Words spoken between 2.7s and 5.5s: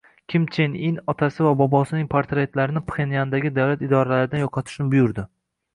Pxenyandagi davlat idoralaridan yo‘qotishni buyurdi